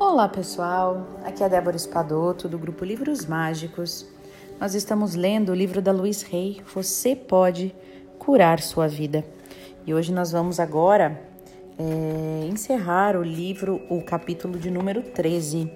Olá 0.00 0.28
pessoal, 0.28 1.08
aqui 1.24 1.42
é 1.42 1.48
Débora 1.48 1.74
Espadoto 1.74 2.48
do 2.48 2.56
grupo 2.56 2.84
Livros 2.84 3.26
Mágicos. 3.26 4.06
Nós 4.60 4.72
estamos 4.72 5.16
lendo 5.16 5.50
o 5.50 5.54
livro 5.54 5.82
da 5.82 5.90
Luiz 5.90 6.22
Rey, 6.22 6.62
Você 6.72 7.16
Pode 7.16 7.74
Curar 8.16 8.60
Sua 8.60 8.86
Vida. 8.86 9.24
E 9.84 9.92
hoje 9.92 10.12
nós 10.12 10.30
vamos 10.30 10.60
agora 10.60 11.20
é, 11.76 12.46
encerrar 12.46 13.16
o 13.16 13.24
livro, 13.24 13.82
o 13.90 14.00
capítulo 14.00 14.56
de 14.56 14.70
número 14.70 15.02
13, 15.02 15.68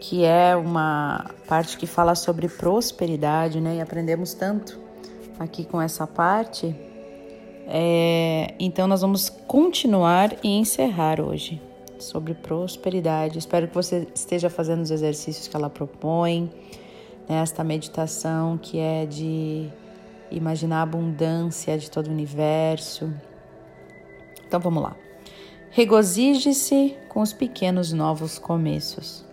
que 0.00 0.24
é 0.24 0.56
uma 0.56 1.30
parte 1.46 1.76
que 1.76 1.86
fala 1.86 2.14
sobre 2.14 2.48
prosperidade, 2.48 3.60
né? 3.60 3.76
E 3.76 3.80
aprendemos 3.82 4.32
tanto 4.32 4.80
aqui 5.38 5.62
com 5.62 5.80
essa 5.80 6.06
parte. 6.06 6.74
É, 7.66 8.54
então 8.58 8.88
nós 8.88 9.02
vamos 9.02 9.28
continuar 9.28 10.34
e 10.42 10.56
encerrar 10.56 11.20
hoje 11.20 11.60
sobre 11.98 12.34
prosperidade. 12.34 13.38
Espero 13.38 13.68
que 13.68 13.74
você 13.74 14.06
esteja 14.14 14.50
fazendo 14.50 14.82
os 14.82 14.90
exercícios 14.90 15.48
que 15.48 15.56
ela 15.56 15.70
propõe, 15.70 16.50
nesta 17.28 17.62
né? 17.62 17.68
meditação 17.68 18.58
que 18.58 18.78
é 18.78 19.04
de 19.06 19.68
imaginar 20.30 20.78
a 20.78 20.82
abundância 20.82 21.76
de 21.78 21.90
todo 21.90 22.08
o 22.08 22.10
universo. 22.10 23.12
Então 24.46 24.60
vamos 24.60 24.82
lá. 24.82 24.96
Regozije-se 25.70 26.96
com 27.08 27.20
os 27.20 27.32
pequenos 27.32 27.92
novos 27.92 28.38
começos. 28.38 29.24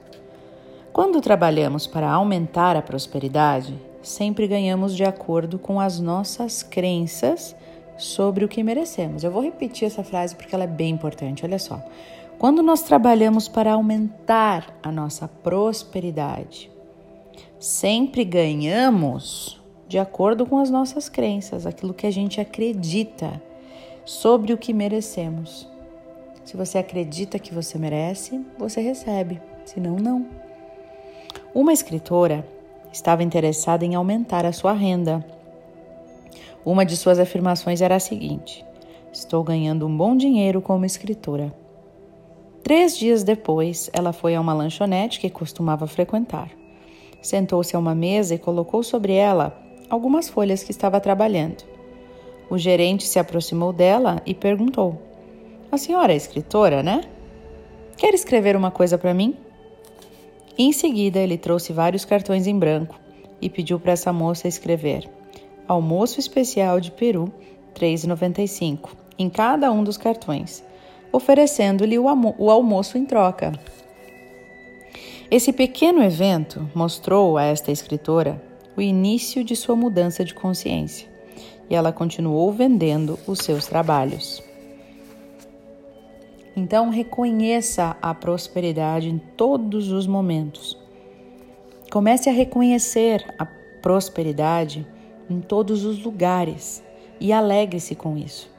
Quando 0.92 1.22
trabalhamos 1.22 1.88
para 1.88 2.10
aumentar 2.10 2.76
a 2.76 2.82
prosperidade, 2.82 3.80
sempre 4.02 4.48
ganhamos 4.48 4.96
de 4.96 5.04
acordo 5.04 5.58
com 5.58 5.80
as 5.80 6.00
nossas 6.00 6.62
crenças 6.62 7.56
sobre 7.98 8.44
o 8.44 8.48
que 8.48 8.62
merecemos. 8.64 9.24
Eu 9.24 9.32
vou 9.32 9.42
repetir 9.42 9.88
essa 9.88 10.04
frase 10.04 10.36
porque 10.36 10.54
ela 10.54 10.66
é 10.66 10.68
bem 10.68 10.90
importante. 10.90 11.46
Olha 11.46 11.58
só. 11.58 11.82
Quando 12.38 12.62
nós 12.62 12.82
trabalhamos 12.82 13.48
para 13.48 13.74
aumentar 13.74 14.78
a 14.84 14.92
nossa 14.92 15.28
prosperidade, 15.28 16.70
sempre 17.60 18.26
ganhamos 18.26 19.62
de 19.88 19.98
acordo 19.98 20.46
com 20.46 20.58
as 20.58 20.70
nossas 20.70 21.08
crenças, 21.08 21.66
aquilo 21.66 21.94
que 21.94 22.08
a 22.08 22.12
gente 22.12 22.42
acredita 22.42 23.42
sobre 24.06 24.52
o 24.52 24.58
que 24.58 24.74
merecemos. 24.74 25.70
Se 26.44 26.58
você 26.58 26.78
acredita 26.78 27.40
que 27.40 27.54
você 27.54 27.78
merece, 27.78 28.46
você 28.58 28.82
recebe, 28.82 29.42
senão, 29.66 29.96
não. 29.96 30.26
Uma 31.54 31.72
escritora 31.72 32.46
estava 32.92 33.24
interessada 33.24 33.86
em 33.86 33.96
aumentar 33.96 34.46
a 34.46 34.52
sua 34.52 34.74
renda. 34.74 35.26
Uma 36.66 36.86
de 36.86 36.98
suas 36.98 37.20
afirmações 37.20 37.82
era 37.82 37.96
a 37.96 38.00
seguinte: 38.00 38.66
Estou 39.12 39.44
ganhando 39.44 39.88
um 39.88 39.96
bom 39.96 40.18
dinheiro 40.18 40.62
como 40.62 40.86
escritora. 40.86 41.63
Três 42.64 42.98
dias 42.98 43.24
depois, 43.24 43.90
ela 43.92 44.14
foi 44.14 44.36
a 44.36 44.40
uma 44.40 44.54
lanchonete 44.54 45.20
que 45.20 45.30
costumava 45.30 45.86
frequentar. 45.86 46.50
Sentou-se 47.22 47.76
a 47.76 47.80
uma 47.80 47.94
mesa 47.94 48.36
e 48.36 48.40
colocou 48.40 48.82
sobre 48.82 49.12
ela 49.14 49.62
algumas 49.90 50.30
folhas 50.30 50.64
que 50.64 50.72
estava 50.72 51.02
trabalhando. 51.02 51.62
O 52.50 52.58
gerente 52.58 53.04
se 53.04 53.20
aproximou 53.20 53.74
dela 53.74 54.22
e 54.26 54.34
perguntou: 54.34 54.98
A 55.70 55.78
senhora 55.78 56.14
é 56.14 56.16
escritora, 56.16 56.82
né? 56.82 57.02
Quer 57.98 58.14
escrever 58.14 58.56
uma 58.56 58.72
coisa 58.72 58.98
para 58.98 59.14
mim? 59.14 59.36
Em 60.58 60.72
seguida, 60.72 61.20
ele 61.20 61.38
trouxe 61.38 61.74
vários 61.74 62.06
cartões 62.06 62.48
em 62.48 62.58
branco 62.58 62.98
e 63.42 63.50
pediu 63.50 63.78
para 63.78 63.92
essa 63.92 64.14
moça 64.14 64.48
escrever: 64.48 65.10
Almoço 65.68 66.18
especial 66.18 66.80
de 66.80 66.92
Peru, 66.92 67.30
3,95 67.76 68.90
em 69.20 69.30
cada 69.30 69.70
um 69.70 69.84
dos 69.84 69.98
cartões 69.98 70.64
oferecendo-lhe 71.14 71.98
o, 71.98 72.06
o 72.38 72.50
almoço 72.50 72.98
em 72.98 73.06
troca. 73.06 73.54
Esse 75.30 75.54
pequeno 75.54 76.04
evento 76.04 76.70
mostrou 76.76 77.38
a 77.38 77.44
esta 77.44 77.72
escritora 77.72 78.42
o 78.76 78.82
início 78.82 79.44
de 79.44 79.56
sua 79.56 79.76
mudança 79.76 80.26
de 80.26 80.34
consciência 80.34 81.08
e 81.70 81.76
ela 81.76 81.92
continuou 81.92 82.52
vendendo 82.52 83.18
os 83.26 83.40
seus 83.40 83.66
trabalhos. 83.66 84.44
Então, 86.56 86.90
reconheça 86.90 87.98
a 88.00 88.14
prosperidade 88.14 89.10
em 89.10 89.18
todos 89.18 89.92
os 89.92 90.06
momentos. 90.06 90.78
Comece 91.92 92.30
a 92.30 92.34
reconhecer 92.34 93.26
a 93.40 93.46
prosperidade 93.82 94.86
em 95.30 95.42
todos 95.42 95.84
os 95.84 96.04
lugares 96.04 96.84
e 97.20 97.34
alegre-se 97.34 97.96
com 97.96 98.16
isso. 98.18 98.53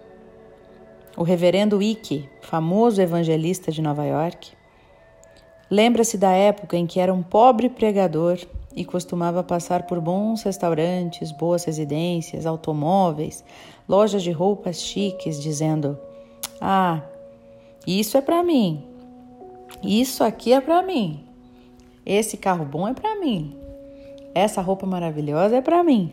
O 1.17 1.23
reverendo 1.23 1.81
Ike, 1.81 2.29
famoso 2.41 3.01
evangelista 3.01 3.71
de 3.71 3.81
Nova 3.81 4.05
York, 4.05 4.53
lembra-se 5.71 6.19
da 6.19 6.33
época 6.33 6.77
em 6.77 6.87
que 6.87 6.99
era 6.99 7.15
um 7.15 7.23
pobre 7.23 7.69
pregador 7.69 8.39
e 8.75 8.85
costumava 8.85 9.43
passar 9.43 9.85
por 9.87 10.01
bons 10.01 10.43
restaurantes, 10.43 11.31
boas 11.31 11.65
residências, 11.65 12.47
automóveis, 12.47 13.45
lojas 13.89 14.25
de 14.25 14.33
roupas 14.33 14.81
chiques, 14.81 15.41
dizendo: 15.41 15.97
Ah, 16.61 17.03
isso 17.87 18.17
é 18.17 18.21
para 18.21 18.43
mim. 18.43 18.85
Isso 19.83 20.25
aqui 20.25 20.53
é 20.53 20.61
para 20.61 20.83
mim. 20.83 21.25
Esse 22.05 22.37
carro 22.37 22.65
bom 22.65 22.89
é 22.89 22.93
para 22.93 23.21
mim. 23.21 23.57
Essa 24.35 24.61
roupa 24.61 24.85
maravilhosa 24.85 25.57
é 25.57 25.61
para 25.61 25.85
mim. 25.85 26.13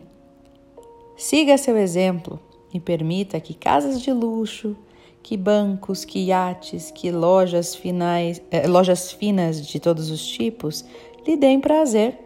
Siga 1.16 1.58
seu 1.58 1.76
exemplo 1.76 2.38
e 2.72 2.78
permita 2.78 3.40
que 3.40 3.52
casas 3.52 4.00
de 4.00 4.12
luxo, 4.12 4.76
que 5.22 5.36
bancos, 5.36 6.04
que 6.04 6.18
iates, 6.26 6.90
que 6.90 7.10
lojas, 7.10 7.74
finais, 7.74 8.42
eh, 8.50 8.66
lojas 8.66 9.12
finas 9.12 9.64
de 9.64 9.78
todos 9.78 10.10
os 10.10 10.26
tipos 10.26 10.84
lhe 11.26 11.36
deem 11.36 11.60
prazer. 11.60 12.18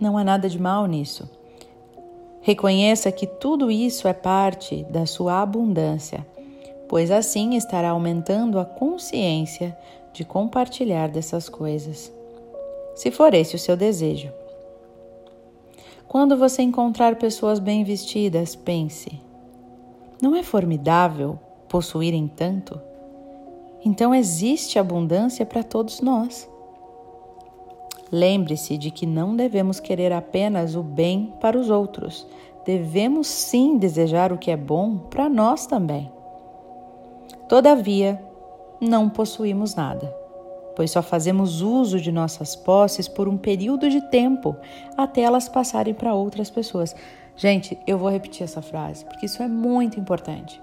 Não 0.00 0.16
há 0.16 0.24
nada 0.24 0.48
de 0.48 0.58
mal 0.58 0.86
nisso. 0.86 1.28
Reconheça 2.40 3.12
que 3.12 3.26
tudo 3.26 3.70
isso 3.70 4.08
é 4.08 4.14
parte 4.14 4.84
da 4.84 5.04
sua 5.04 5.42
abundância, 5.42 6.26
pois 6.88 7.10
assim 7.10 7.54
estará 7.54 7.90
aumentando 7.90 8.58
a 8.58 8.64
consciência 8.64 9.76
de 10.12 10.24
compartilhar 10.24 11.08
dessas 11.08 11.48
coisas. 11.48 12.10
Se 12.94 13.10
for 13.10 13.34
esse 13.34 13.54
o 13.54 13.58
seu 13.58 13.76
desejo. 13.76 14.32
Quando 16.08 16.36
você 16.36 16.62
encontrar 16.62 17.16
pessoas 17.16 17.58
bem 17.58 17.84
vestidas, 17.84 18.56
pense: 18.56 19.20
não 20.20 20.34
é 20.34 20.42
formidável 20.42 21.38
possuírem 21.70 22.26
tanto, 22.26 22.80
então 23.84 24.12
existe 24.12 24.76
abundância 24.76 25.46
para 25.46 25.62
todos 25.62 26.00
nós. 26.00 26.50
Lembre-se 28.10 28.76
de 28.76 28.90
que 28.90 29.06
não 29.06 29.36
devemos 29.36 29.78
querer 29.78 30.12
apenas 30.12 30.74
o 30.74 30.82
bem 30.82 31.32
para 31.40 31.56
os 31.56 31.70
outros, 31.70 32.26
devemos 32.66 33.28
sim 33.28 33.78
desejar 33.78 34.32
o 34.32 34.36
que 34.36 34.50
é 34.50 34.56
bom 34.56 34.98
para 34.98 35.28
nós 35.28 35.64
também. 35.64 36.10
Todavia, 37.48 38.20
não 38.80 39.08
possuímos 39.08 39.76
nada, 39.76 40.12
pois 40.74 40.90
só 40.90 41.02
fazemos 41.02 41.62
uso 41.62 42.00
de 42.00 42.10
nossas 42.10 42.56
posses 42.56 43.06
por 43.06 43.28
um 43.28 43.36
período 43.36 43.88
de 43.88 44.00
tempo 44.10 44.56
até 44.96 45.20
elas 45.22 45.48
passarem 45.48 45.94
para 45.94 46.14
outras 46.14 46.50
pessoas. 46.50 46.96
Gente, 47.36 47.78
eu 47.86 47.96
vou 47.96 48.10
repetir 48.10 48.42
essa 48.42 48.60
frase 48.60 49.04
porque 49.04 49.26
isso 49.26 49.40
é 49.40 49.46
muito 49.46 50.00
importante. 50.00 50.60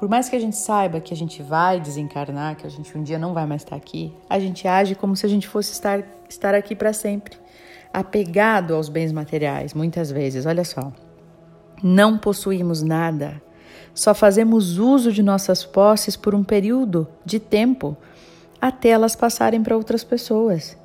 Por 0.00 0.08
mais 0.08 0.30
que 0.30 0.34
a 0.34 0.40
gente 0.40 0.56
saiba 0.56 0.98
que 0.98 1.12
a 1.12 1.16
gente 1.16 1.42
vai 1.42 1.78
desencarnar, 1.78 2.56
que 2.56 2.66
a 2.66 2.70
gente 2.70 2.96
um 2.96 3.02
dia 3.02 3.18
não 3.18 3.34
vai 3.34 3.44
mais 3.44 3.60
estar 3.60 3.76
aqui, 3.76 4.10
a 4.30 4.38
gente 4.38 4.66
age 4.66 4.94
como 4.94 5.14
se 5.14 5.26
a 5.26 5.28
gente 5.28 5.46
fosse 5.46 5.72
estar, 5.72 6.02
estar 6.26 6.54
aqui 6.54 6.74
para 6.74 6.94
sempre, 6.94 7.36
apegado 7.92 8.74
aos 8.74 8.88
bens 8.88 9.12
materiais, 9.12 9.74
muitas 9.74 10.10
vezes. 10.10 10.46
Olha 10.46 10.64
só, 10.64 10.90
não 11.82 12.16
possuímos 12.16 12.80
nada, 12.80 13.42
só 13.92 14.14
fazemos 14.14 14.78
uso 14.78 15.12
de 15.12 15.22
nossas 15.22 15.66
posses 15.66 16.16
por 16.16 16.34
um 16.34 16.42
período 16.42 17.06
de 17.22 17.38
tempo 17.38 17.94
até 18.58 18.88
elas 18.88 19.14
passarem 19.14 19.62
para 19.62 19.76
outras 19.76 20.02
pessoas. 20.02 20.78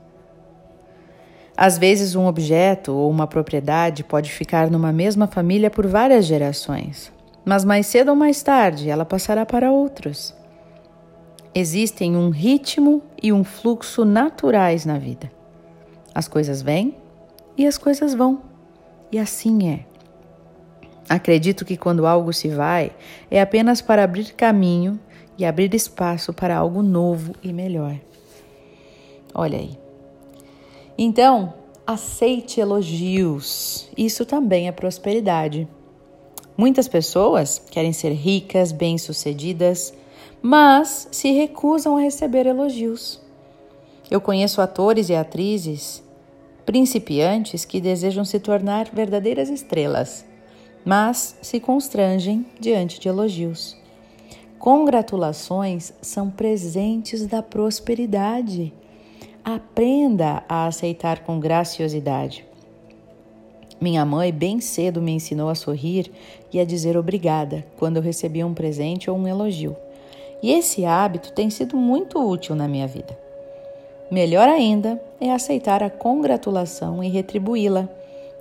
Às 1.55 1.77
vezes, 1.77 2.15
um 2.15 2.25
objeto 2.25 2.91
ou 2.91 3.09
uma 3.09 3.27
propriedade 3.27 4.03
pode 4.03 4.29
ficar 4.29 4.69
numa 4.69 4.91
mesma 4.91 5.25
família 5.25 5.71
por 5.71 5.87
várias 5.87 6.25
gerações 6.25 7.15
mas 7.45 7.63
mais 7.63 7.85
cedo 7.85 8.09
ou 8.09 8.15
mais 8.15 8.41
tarde 8.41 8.89
ela 8.89 9.05
passará 9.05 9.45
para 9.45 9.71
outros. 9.71 10.33
Existem 11.53 12.17
um 12.17 12.29
ritmo 12.29 13.01
e 13.21 13.31
um 13.31 13.43
fluxo 13.43 14.03
naturais 14.03 14.85
na 14.85 14.97
vida. 14.97 15.31
As 16.13 16.27
coisas 16.27 16.61
vêm 16.61 16.95
e 17.57 17.65
as 17.65 17.77
coisas 17.77 18.13
vão, 18.13 18.41
e 19.11 19.19
assim 19.19 19.69
é. 19.69 19.85
Acredito 21.07 21.63
que 21.63 21.77
quando 21.77 22.05
algo 22.05 22.33
se 22.33 22.49
vai, 22.49 22.91
é 23.29 23.39
apenas 23.39 23.81
para 23.81 24.03
abrir 24.03 24.33
caminho 24.33 24.99
e 25.37 25.45
abrir 25.45 25.73
espaço 25.73 26.33
para 26.33 26.57
algo 26.57 26.81
novo 26.81 27.35
e 27.43 27.53
melhor. 27.53 27.95
Olha 29.33 29.59
aí. 29.59 29.77
Então, 30.97 31.53
aceite 31.85 32.59
elogios. 32.59 33.89
Isso 33.95 34.25
também 34.25 34.67
é 34.67 34.71
prosperidade. 34.71 35.67
Muitas 36.57 36.87
pessoas 36.87 37.61
querem 37.69 37.91
ser 37.91 38.13
ricas, 38.13 38.71
bem-sucedidas, 38.71 39.93
mas 40.41 41.07
se 41.11 41.31
recusam 41.31 41.97
a 41.97 42.01
receber 42.01 42.45
elogios. 42.45 43.21
Eu 44.09 44.21
conheço 44.21 44.61
atores 44.61 45.09
e 45.09 45.15
atrizes 45.15 46.03
principiantes 46.65 47.65
que 47.65 47.81
desejam 47.81 48.23
se 48.23 48.39
tornar 48.39 48.89
verdadeiras 48.91 49.49
estrelas, 49.49 50.25
mas 50.83 51.37
se 51.41 51.59
constrangem 51.59 52.45
diante 52.59 52.99
de 52.99 53.07
elogios. 53.07 53.77
Congratulações 54.57 55.93
são 56.01 56.31
presentes 56.31 57.27
da 57.27 57.43
prosperidade. 57.43 58.73
Aprenda 59.43 60.43
a 60.49 60.65
aceitar 60.65 61.19
com 61.19 61.39
graciosidade. 61.39 62.45
Minha 63.79 64.05
mãe 64.05 64.31
bem 64.31 64.61
cedo 64.61 65.01
me 65.01 65.11
ensinou 65.11 65.49
a 65.49 65.55
sorrir 65.55 66.11
e 66.51 66.59
a 66.59 66.65
dizer 66.65 66.97
obrigada 66.97 67.65
quando 67.77 67.97
eu 67.97 68.03
recebia 68.03 68.47
um 68.47 68.53
presente 68.53 69.09
ou 69.09 69.17
um 69.17 69.27
elogio. 69.27 69.75
E 70.41 70.51
esse 70.51 70.85
hábito 70.85 71.33
tem 71.33 71.49
sido 71.49 71.75
muito 71.75 72.19
útil 72.19 72.55
na 72.55 72.67
minha 72.67 72.87
vida. 72.87 73.17
Melhor 74.09 74.47
ainda 74.47 75.01
é 75.19 75.31
aceitar 75.31 75.81
a 75.81 75.89
congratulação 75.89 77.03
e 77.03 77.09
retribuí-la, 77.09 77.89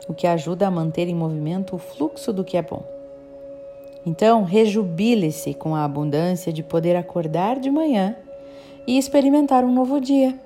o 0.07 0.13
que 0.13 0.27
ajuda 0.27 0.67
a 0.67 0.71
manter 0.71 1.09
em 1.09 1.15
movimento 1.15 1.77
o 1.77 1.79
fluxo 1.79 2.33
do 2.33 2.45
que 2.45 2.57
é 2.57 2.63
bom. 2.63 2.83
Então, 4.07 4.45
rejubile-se 4.45 5.55
com 5.55 5.75
a 5.75 5.85
abundância 5.85 6.53
de 6.53 6.63
poder 6.63 6.95
acordar 6.95 7.59
de 7.59 7.71
manhã 7.71 8.15
e 8.87 8.99
experimentar 8.99 9.65
um 9.65 9.73
novo 9.73 9.99
dia. 9.99 10.39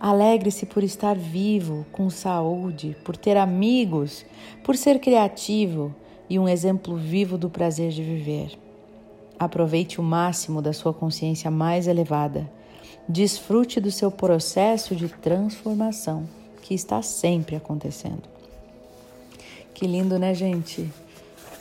Alegre-se 0.00 0.64
por 0.66 0.84
estar 0.84 1.16
vivo, 1.16 1.84
com 1.90 2.08
saúde, 2.08 2.96
por 3.04 3.16
ter 3.16 3.36
amigos, 3.36 4.24
por 4.62 4.76
ser 4.76 5.00
criativo 5.00 5.94
e 6.30 6.38
um 6.38 6.48
exemplo 6.48 6.96
vivo 6.96 7.36
do 7.36 7.50
prazer 7.50 7.90
de 7.90 8.02
viver. 8.02 8.58
Aproveite 9.38 10.00
o 10.00 10.04
máximo 10.04 10.62
da 10.62 10.72
sua 10.72 10.92
consciência 10.92 11.50
mais 11.50 11.86
elevada 11.86 12.48
Desfrute 13.10 13.80
do 13.80 13.90
seu 13.90 14.10
processo 14.10 14.94
de 14.94 15.08
transformação 15.08 16.28
que 16.60 16.74
está 16.74 17.00
sempre 17.00 17.56
acontecendo. 17.56 18.24
Que 19.72 19.86
lindo, 19.86 20.18
né, 20.18 20.34
gente? 20.34 20.92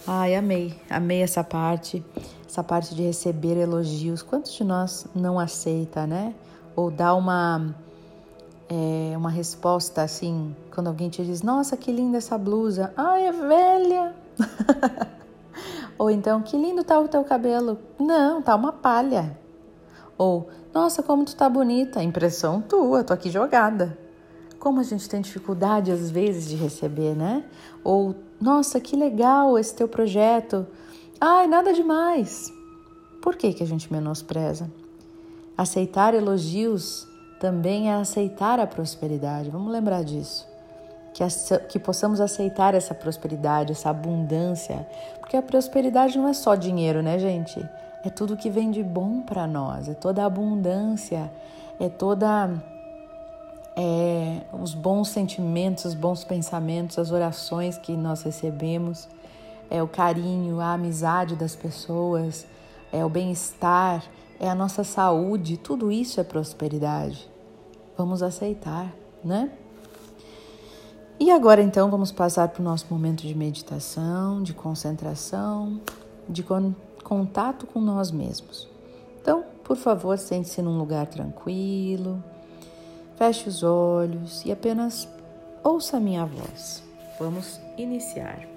Ai, 0.06 0.36
amei, 0.36 0.76
amei 0.90 1.22
essa 1.22 1.46
parte, 1.46 2.04
essa 2.46 2.62
parte 2.62 2.94
de 2.94 3.04
receber 3.04 3.56
elogios. 3.56 4.22
Quantos 4.22 4.56
de 4.56 4.64
nós 4.66 5.08
não 5.16 5.40
aceita, 5.40 6.06
né? 6.06 6.34
Ou 6.76 6.92
dá 6.92 7.16
uma 7.16 7.74
é, 8.70 9.16
uma 9.16 9.30
resposta 9.30 10.02
assim, 10.02 10.56
quando 10.74 10.88
alguém 10.88 11.10
te 11.10 11.24
diz: 11.24 11.42
Nossa, 11.42 11.78
que 11.78 11.92
linda 11.92 12.18
essa 12.18 12.38
blusa. 12.38 12.94
Ai, 12.98 13.28
é 13.28 13.32
velha. 13.32 14.16
Ou 15.98 16.12
então, 16.12 16.42
que 16.42 16.58
lindo 16.58 16.84
tá 16.84 17.00
o 17.00 17.08
teu 17.08 17.24
cabelo. 17.24 17.80
Não, 18.00 18.42
tá 18.42 18.56
uma 18.56 18.72
palha. 18.72 19.38
Ou, 20.18 20.50
nossa, 20.74 21.02
como 21.02 21.26
tu 21.26 21.36
tá 21.36 21.50
bonita, 21.50 22.04
impressão 22.04 22.62
tua, 22.62 23.04
tô 23.04 23.14
aqui 23.14 23.30
jogada. 23.30 23.98
Como 24.60 24.80
a 24.80 24.84
gente 24.84 25.08
tem 25.08 25.22
dificuldade 25.22 25.92
às 25.92 26.10
vezes 26.10 26.48
de 26.48 26.56
receber, 26.56 27.16
né? 27.16 27.44
Ou, 27.84 28.16
nossa, 28.40 28.80
que 28.80 28.96
legal 28.96 29.58
esse 29.58 29.74
teu 29.74 29.88
projeto. 29.88 30.68
Ai, 31.22 31.48
nada 31.48 31.74
demais. 31.74 32.52
Por 33.22 33.36
que, 33.36 33.54
que 33.54 33.64
a 33.64 33.68
gente 33.68 33.92
menospreza? 33.92 34.70
Aceitar 35.58 36.14
elogios 36.14 37.07
também 37.40 37.90
é 37.90 37.96
aceitar 37.96 38.60
a 38.60 38.68
prosperidade. 38.68 39.50
Vamos 39.50 39.72
lembrar 39.72 40.04
disso. 40.04 40.48
Que, 41.14 41.24
que 41.70 41.80
possamos 41.80 42.22
aceitar 42.22 42.76
essa 42.76 42.94
prosperidade, 42.94 43.72
essa 43.72 43.90
abundância. 43.90 44.88
Porque 45.20 45.36
a 45.36 45.42
prosperidade 45.42 46.18
não 46.18 46.28
é 46.28 46.34
só 46.34 46.56
dinheiro, 46.56 47.02
né, 47.02 47.18
gente? 47.18 47.64
é 48.08 48.10
tudo 48.10 48.38
que 48.38 48.50
vem 48.50 48.72
de 48.72 48.84
bom 48.84 49.22
para 49.22 49.46
nós, 49.46 49.90
é 49.90 49.94
toda 49.94 50.24
a 50.24 50.26
abundância, 50.26 51.30
é 51.80 51.90
toda 51.90 52.50
é, 53.76 54.42
os 54.54 54.74
bons 54.74 55.10
sentimentos, 55.10 55.86
os 55.86 55.94
bons 55.94 56.24
pensamentos, 56.24 56.98
as 56.98 57.12
orações 57.12 57.78
que 57.78 57.96
nós 57.98 58.22
recebemos, 58.24 59.08
é 59.70 59.84
o 59.84 59.88
carinho, 59.88 60.62
a 60.62 60.74
amizade 60.74 61.36
das 61.36 61.56
pessoas, 61.56 62.46
é 62.92 63.04
o 63.04 63.10
bem-estar, 63.10 64.04
é 64.40 64.50
a 64.50 64.56
nossa 64.56 64.84
saúde, 64.84 65.58
tudo 65.58 65.92
isso 65.92 66.20
é 66.20 66.24
prosperidade. 66.24 67.30
Vamos 67.98 68.22
aceitar, 68.22 68.94
né? 69.24 69.52
E 71.20 71.32
agora 71.32 71.64
então 71.64 71.90
vamos 71.90 72.12
passar 72.12 72.48
para 72.50 72.62
o 72.62 72.64
nosso 72.64 72.86
momento 72.92 73.22
de 73.26 73.34
meditação, 73.34 74.44
de 74.44 74.54
concentração, 74.54 75.82
de 76.30 76.46
contato 77.04 77.66
com 77.66 77.82
nós 77.82 78.12
mesmos. 78.12 78.68
Então, 79.20 79.44
por 79.64 79.76
favor, 79.76 80.18
sente-se 80.18 80.62
num 80.62 80.78
lugar 80.78 81.08
tranquilo, 81.08 82.24
feche 83.16 83.50
os 83.50 83.64
olhos 83.64 84.46
e 84.46 84.52
apenas 84.52 85.10
ouça 85.64 85.98
a 85.98 86.00
minha 86.00 86.26
voz. 86.26 86.84
Vamos 87.20 87.60
iniciar. 87.78 88.57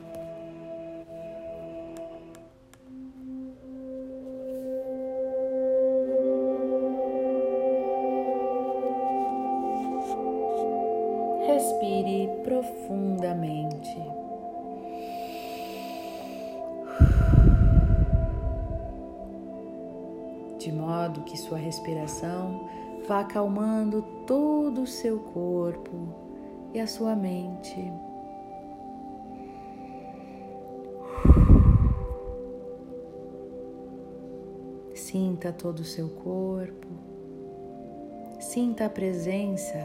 Profundamente. 13.51 14.21
de 20.59 20.71
modo 20.71 21.23
que 21.23 21.39
sua 21.39 21.57
respiração 21.57 22.69
vá 23.09 23.21
acalmando 23.21 24.03
todo 24.27 24.83
o 24.83 24.87
seu 24.87 25.19
corpo 25.19 26.15
e 26.75 26.79
a 26.79 26.87
sua 26.87 27.17
mente. 27.17 27.91
Sinta 34.95 35.51
todo 35.51 35.81
o 35.81 35.85
seu 35.85 36.11
corpo, 36.11 36.87
sinta 38.39 38.85
a 38.85 38.91
presença 38.91 39.79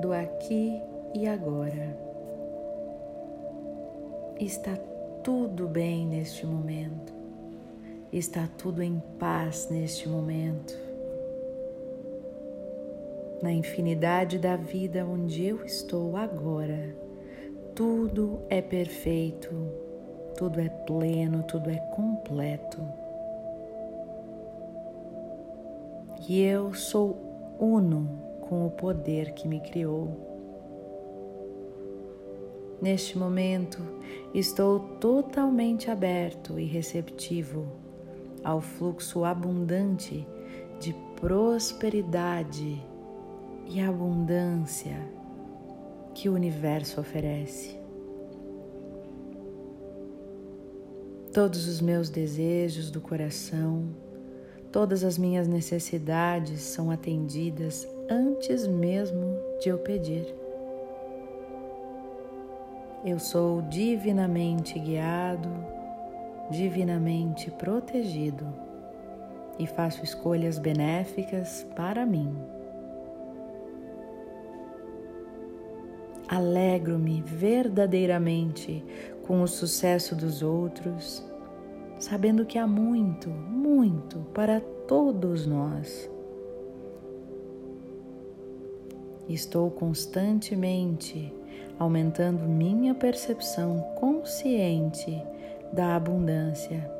do 0.00 0.10
aqui 0.10 0.80
e 1.14 1.28
agora. 1.28 2.07
Está 4.38 4.76
tudo 5.24 5.66
bem 5.66 6.06
neste 6.06 6.46
momento. 6.46 7.12
Está 8.12 8.46
tudo 8.46 8.80
em 8.80 9.02
paz 9.18 9.68
neste 9.68 10.08
momento. 10.08 10.78
Na 13.42 13.52
infinidade 13.52 14.38
da 14.38 14.54
vida 14.54 15.04
onde 15.04 15.44
eu 15.44 15.64
estou 15.64 16.16
agora, 16.16 16.94
tudo 17.74 18.40
é 18.48 18.62
perfeito, 18.62 19.50
tudo 20.36 20.60
é 20.60 20.68
pleno, 20.68 21.42
tudo 21.42 21.68
é 21.68 21.78
completo. 21.96 22.80
E 26.28 26.40
eu 26.42 26.72
sou 26.74 27.56
uno 27.58 28.08
com 28.48 28.64
o 28.66 28.70
poder 28.70 29.32
que 29.32 29.48
me 29.48 29.58
criou. 29.58 30.27
Neste 32.80 33.18
momento, 33.18 33.78
estou 34.32 34.78
totalmente 35.00 35.90
aberto 35.90 36.58
e 36.60 36.64
receptivo 36.64 37.66
ao 38.44 38.60
fluxo 38.60 39.24
abundante 39.24 40.26
de 40.78 40.94
prosperidade 41.20 42.80
e 43.66 43.80
abundância 43.80 44.96
que 46.14 46.28
o 46.28 46.34
universo 46.34 47.00
oferece. 47.00 47.76
Todos 51.32 51.66
os 51.66 51.80
meus 51.80 52.08
desejos 52.08 52.90
do 52.90 53.00
coração, 53.00 53.88
todas 54.70 55.02
as 55.02 55.18
minhas 55.18 55.48
necessidades 55.48 56.60
são 56.60 56.90
atendidas 56.92 57.86
antes 58.08 58.66
mesmo 58.66 59.36
de 59.60 59.68
eu 59.68 59.78
pedir. 59.78 60.47
Eu 63.04 63.18
sou 63.18 63.62
divinamente 63.62 64.78
guiado 64.78 65.48
divinamente 66.50 67.50
protegido 67.50 68.46
e 69.58 69.66
faço 69.66 70.04
escolhas 70.04 70.58
benéficas 70.58 71.66
para 71.76 72.06
mim. 72.06 72.34
Alegro-me 76.28 77.22
verdadeiramente 77.22 78.84
com 79.26 79.42
o 79.42 79.48
sucesso 79.48 80.14
dos 80.14 80.42
outros, 80.42 81.24
sabendo 81.98 82.44
que 82.44 82.58
há 82.58 82.66
muito, 82.66 83.28
muito 83.28 84.18
para 84.32 84.60
todos 84.86 85.46
nós. 85.46 86.08
Estou 89.28 89.70
constantemente 89.70 91.34
aumentando 91.78 92.44
minha 92.44 92.94
percepção 92.94 93.80
consciente 93.94 95.22
da 95.72 95.96
abundância. 95.96 96.90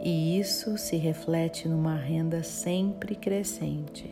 E 0.00 0.38
isso 0.38 0.76
se 0.76 0.96
reflete 0.96 1.68
numa 1.68 1.94
renda 1.94 2.42
sempre 2.42 3.14
crescente. 3.14 4.10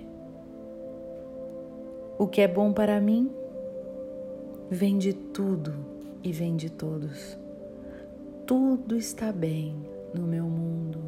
O 2.18 2.26
que 2.26 2.40
é 2.40 2.48
bom 2.48 2.72
para 2.72 3.00
mim 3.00 3.30
vem 4.70 4.98
de 4.98 5.12
tudo 5.12 5.74
e 6.22 6.30
vem 6.32 6.54
de 6.54 6.70
todos. 6.70 7.36
Tudo 8.46 8.96
está 8.96 9.32
bem 9.32 9.74
no 10.14 10.22
meu 10.22 10.44
mundo. 10.44 11.00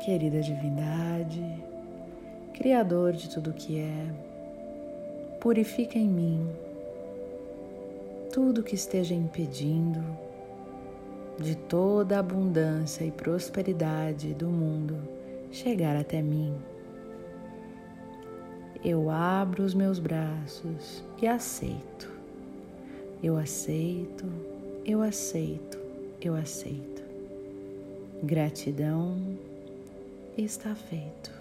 Querida 0.00 0.40
divindade, 0.40 1.44
Criador 2.58 3.12
de 3.12 3.30
tudo 3.30 3.52
que 3.52 3.78
é, 3.78 4.06
purifica 5.40 5.98
em 5.98 6.08
mim 6.08 6.48
tudo 8.32 8.62
que 8.62 8.74
esteja 8.74 9.14
impedindo 9.14 10.02
de 11.38 11.56
toda 11.56 12.16
a 12.16 12.20
abundância 12.20 13.04
e 13.04 13.10
prosperidade 13.10 14.34
do 14.34 14.48
mundo 14.48 14.96
chegar 15.50 15.96
até 15.96 16.20
mim. 16.20 16.54
Eu 18.84 19.10
abro 19.10 19.64
os 19.64 19.74
meus 19.74 19.98
braços 19.98 21.02
e 21.20 21.26
aceito. 21.26 22.10
Eu 23.22 23.36
aceito, 23.36 24.24
eu 24.84 25.02
aceito, 25.02 25.78
eu 26.20 26.34
aceito. 26.34 27.02
Gratidão 28.22 29.16
está 30.36 30.74
feito. 30.74 31.37